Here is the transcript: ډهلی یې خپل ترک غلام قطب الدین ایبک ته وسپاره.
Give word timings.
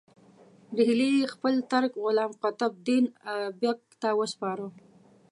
ډهلی 0.75 1.09
یې 1.17 1.31
خپل 1.33 1.53
ترک 1.71 1.91
غلام 2.03 2.31
قطب 2.43 2.71
الدین 2.77 3.05
ایبک 3.33 3.79
ته 4.01 4.09
وسپاره. 4.19 4.65